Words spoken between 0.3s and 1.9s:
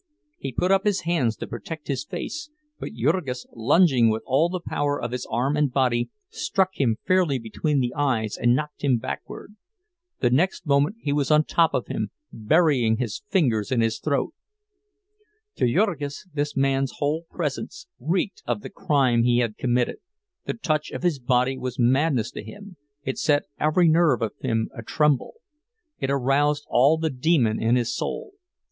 He put up his hands to protect